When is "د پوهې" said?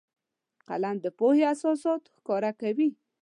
1.03-1.43